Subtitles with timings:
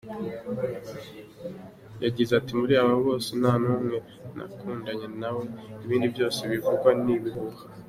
[2.03, 3.97] Yagize ati “muri aba bose ntanumwe
[4.35, 5.43] nakundanye nawe
[5.83, 7.63] ibindi byose bivugwa n’ ibihuha“.